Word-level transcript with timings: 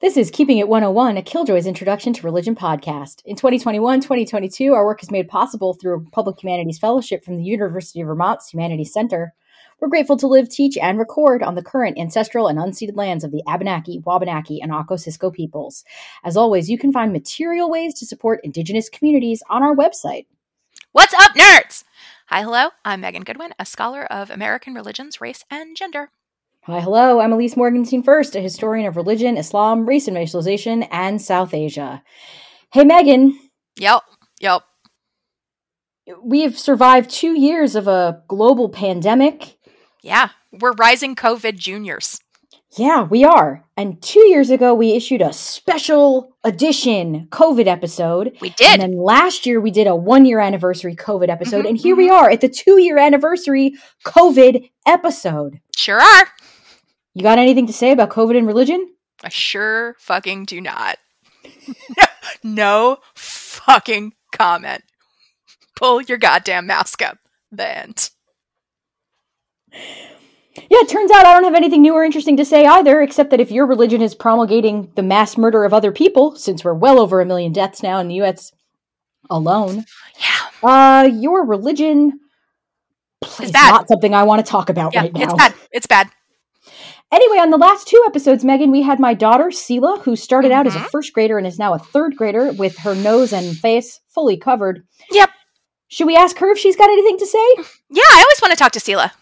This 0.00 0.16
is 0.16 0.30
Keeping 0.30 0.58
It 0.58 0.68
101, 0.68 1.16
a 1.16 1.22
Killjoy's 1.22 1.66
Introduction 1.66 2.12
to 2.12 2.22
Religion 2.22 2.54
podcast. 2.54 3.20
In 3.24 3.34
2021 3.34 4.00
2022, 4.00 4.72
our 4.72 4.86
work 4.86 5.02
is 5.02 5.10
made 5.10 5.26
possible 5.26 5.74
through 5.74 5.96
a 5.96 6.10
Public 6.12 6.40
Humanities 6.40 6.78
Fellowship 6.78 7.24
from 7.24 7.36
the 7.36 7.42
University 7.42 8.00
of 8.00 8.06
Vermont's 8.06 8.50
Humanities 8.52 8.92
Center. 8.92 9.34
We're 9.80 9.88
grateful 9.88 10.16
to 10.18 10.28
live, 10.28 10.48
teach, 10.48 10.78
and 10.78 11.00
record 11.00 11.42
on 11.42 11.56
the 11.56 11.64
current 11.64 11.98
ancestral 11.98 12.46
and 12.46 12.60
unceded 12.60 12.96
lands 12.96 13.24
of 13.24 13.32
the 13.32 13.42
Abenaki, 13.48 13.98
Wabanaki, 13.98 14.62
and 14.62 14.70
Occo 14.70 15.34
peoples. 15.34 15.84
As 16.22 16.36
always, 16.36 16.70
you 16.70 16.78
can 16.78 16.92
find 16.92 17.12
material 17.12 17.68
ways 17.68 17.92
to 17.94 18.06
support 18.06 18.38
Indigenous 18.44 18.88
communities 18.88 19.42
on 19.50 19.64
our 19.64 19.74
website. 19.74 20.26
What's 20.92 21.14
up, 21.14 21.34
nerds? 21.34 21.82
Hi, 22.26 22.42
hello. 22.42 22.68
I'm 22.84 23.00
Megan 23.00 23.24
Goodwin, 23.24 23.52
a 23.58 23.66
scholar 23.66 24.04
of 24.04 24.30
American 24.30 24.74
religions, 24.74 25.20
race, 25.20 25.44
and 25.50 25.76
gender. 25.76 26.12
Hi, 26.70 26.80
hello. 26.80 27.18
I'm 27.18 27.30
Ilyse 27.30 27.56
Morgenstein 27.56 28.04
Fuerst, 28.04 28.36
a 28.36 28.40
historian 28.40 28.86
of 28.86 28.96
religion, 28.96 29.38
Islam, 29.38 29.88
race 29.88 30.06
and 30.06 30.14
racialization, 30.14 30.86
and 30.90 31.18
South 31.18 31.54
Asia. 31.54 32.02
Hey, 32.74 32.84
Megan. 32.84 33.38
Yep. 33.78 34.02
Yep. 34.40 34.62
We 36.22 36.42
have 36.42 36.58
survived 36.58 37.08
two 37.08 37.40
years 37.40 37.74
of 37.74 37.88
a 37.88 38.22
global 38.28 38.68
pandemic. 38.68 39.56
Yeah, 40.02 40.28
we're 40.60 40.74
rising 40.74 41.16
COVID 41.16 41.56
juniors. 41.56 42.20
Yeah, 42.76 43.04
we 43.04 43.24
are. 43.24 43.64
And 43.78 44.02
two 44.02 44.28
years 44.28 44.50
ago, 44.50 44.74
we 44.74 44.92
issued 44.92 45.22
a 45.22 45.32
special 45.32 46.36
edition 46.44 47.28
COVID 47.30 47.66
episode. 47.66 48.36
We 48.42 48.50
did. 48.50 48.78
And 48.78 48.82
then 48.82 48.98
last 48.98 49.46
year, 49.46 49.58
we 49.58 49.70
did 49.70 49.86
a 49.86 49.96
one 49.96 50.26
year 50.26 50.38
anniversary 50.38 50.94
COVID 50.94 51.30
episode. 51.30 51.60
Mm-hmm, 51.60 51.66
and 51.66 51.78
here 51.78 51.94
mm-hmm. 51.94 52.02
we 52.02 52.10
are 52.10 52.30
at 52.30 52.42
the 52.42 52.48
two 52.50 52.78
year 52.78 52.98
anniversary 52.98 53.74
COVID 54.04 54.68
episode. 54.86 55.60
Sure 55.74 55.98
are. 55.98 56.28
You 57.18 57.24
got 57.24 57.40
anything 57.40 57.66
to 57.66 57.72
say 57.72 57.90
about 57.90 58.10
COVID 58.10 58.38
and 58.38 58.46
religion? 58.46 58.94
I 59.24 59.28
sure 59.28 59.96
fucking 59.98 60.44
do 60.44 60.60
not. 60.60 60.98
no 62.44 62.98
fucking 63.16 64.12
comment. 64.30 64.84
Pull 65.74 66.02
your 66.02 66.18
goddamn 66.18 66.68
mask 66.68 67.02
up. 67.02 67.18
The 67.50 67.76
end. 67.76 68.10
Yeah, 69.72 70.78
it 70.78 70.88
turns 70.88 71.10
out 71.10 71.26
I 71.26 71.32
don't 71.32 71.42
have 71.42 71.56
anything 71.56 71.82
new 71.82 71.94
or 71.94 72.04
interesting 72.04 72.36
to 72.36 72.44
say 72.44 72.66
either, 72.66 73.02
except 73.02 73.30
that 73.30 73.40
if 73.40 73.50
your 73.50 73.66
religion 73.66 74.00
is 74.00 74.14
promulgating 74.14 74.92
the 74.94 75.02
mass 75.02 75.36
murder 75.36 75.64
of 75.64 75.74
other 75.74 75.90
people, 75.90 76.36
since 76.36 76.62
we're 76.62 76.72
well 76.72 77.00
over 77.00 77.20
a 77.20 77.26
million 77.26 77.52
deaths 77.52 77.82
now 77.82 77.98
in 77.98 78.06
the 78.06 78.22
US 78.22 78.52
alone, 79.28 79.86
yeah, 80.20 80.68
uh, 81.02 81.02
your 81.02 81.44
religion 81.44 82.20
is 83.42 83.52
not 83.52 83.88
something 83.88 84.14
I 84.14 84.22
want 84.22 84.46
to 84.46 84.48
talk 84.48 84.70
about 84.70 84.94
yeah, 84.94 85.00
right 85.00 85.12
now. 85.12 85.22
It's 85.22 85.34
bad. 85.34 85.54
It's 85.72 85.86
bad. 85.88 86.10
Anyway, 87.12 87.38
on 87.38 87.50
the 87.50 87.56
last 87.56 87.88
two 87.88 88.02
episodes, 88.06 88.44
Megan, 88.44 88.70
we 88.70 88.82
had 88.82 89.00
my 89.00 89.14
daughter, 89.14 89.50
Selah, 89.50 90.00
who 90.00 90.16
started 90.16 90.50
mm-hmm. 90.50 90.60
out 90.60 90.66
as 90.66 90.74
a 90.74 90.78
mm-hmm. 90.78 90.88
first 90.88 91.12
grader 91.12 91.38
and 91.38 91.46
is 91.46 91.58
now 91.58 91.74
a 91.74 91.78
third 91.78 92.16
grader 92.16 92.52
with 92.52 92.76
her 92.78 92.94
nose 92.94 93.32
and 93.32 93.56
face 93.56 94.00
fully 94.08 94.36
covered. 94.36 94.84
Yep. 95.10 95.30
Should 95.88 96.06
we 96.06 96.16
ask 96.16 96.36
her 96.38 96.50
if 96.50 96.58
she's 96.58 96.76
got 96.76 96.90
anything 96.90 97.18
to 97.18 97.26
say? 97.26 97.54
Yeah, 97.90 98.02
I 98.10 98.24
always 98.24 98.42
want 98.42 98.52
to 98.52 98.58
talk 98.58 98.72
to 98.72 98.80
Selah. 98.80 99.12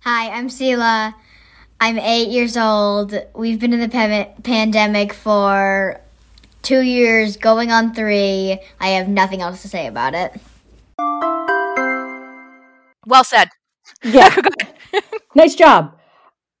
Hi, 0.00 0.30
I'm 0.30 0.48
Selah. 0.48 1.14
I'm 1.80 1.98
eight 1.98 2.28
years 2.28 2.56
old. 2.56 3.14
We've 3.34 3.60
been 3.60 3.72
in 3.72 3.80
the 3.80 3.88
pa- 3.88 4.32
pandemic 4.42 5.12
for 5.12 6.00
two 6.62 6.80
years, 6.80 7.36
going 7.36 7.70
on 7.70 7.94
three. 7.94 8.58
I 8.80 8.88
have 8.88 9.08
nothing 9.08 9.40
else 9.42 9.62
to 9.62 9.68
say 9.68 9.86
about 9.86 10.14
it. 10.14 10.32
Well 13.06 13.24
said. 13.24 13.50
Yeah. 14.02 14.34
nice 15.34 15.54
job. 15.54 15.96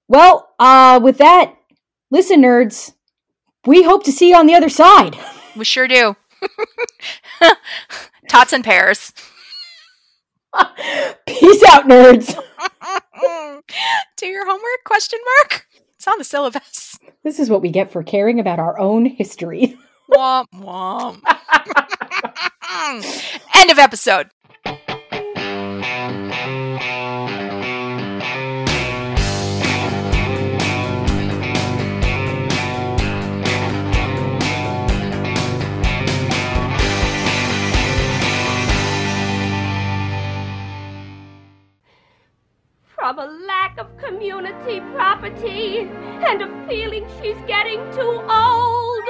Well, 0.08 0.50
uh, 0.58 1.00
with 1.02 1.18
that, 1.18 1.54
listen, 2.10 2.42
nerds, 2.42 2.92
we 3.66 3.82
hope 3.82 4.04
to 4.04 4.12
see 4.12 4.28
you 4.30 4.36
on 4.36 4.46
the 4.46 4.54
other 4.54 4.68
side. 4.68 5.16
We 5.56 5.64
sure 5.64 5.88
do. 5.88 6.16
Tots 8.28 8.52
and 8.52 8.64
pears. 8.64 9.12
Peace 11.26 11.62
out, 11.68 11.84
nerds. 11.88 12.38
do 14.16 14.26
your 14.26 14.46
homework? 14.46 14.84
Question 14.84 15.18
mark. 15.40 15.66
It's 15.94 16.06
on 16.06 16.18
the 16.18 16.24
syllabus. 16.24 16.98
This 17.22 17.40
is 17.40 17.48
what 17.48 17.62
we 17.62 17.70
get 17.70 17.90
for 17.90 18.02
caring 18.02 18.38
about 18.38 18.58
our 18.58 18.78
own 18.78 19.06
history. 19.06 19.78
womp 20.12 20.46
womp. 20.54 21.22
End 23.54 23.70
of 23.70 23.78
episode. 23.78 24.28
From 43.04 43.18
a 43.18 43.26
lack 43.46 43.76
of 43.76 43.86
community 43.98 44.80
property 44.94 45.80
and 46.26 46.40
a 46.40 46.66
feeling 46.66 47.06
she's 47.20 47.36
getting 47.46 47.78
too 47.92 48.00
old. 48.00 49.04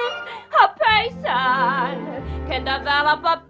A 0.60 0.68
person 0.82 2.04
can 2.48 2.64
develop 2.64 3.22
a 3.22 3.40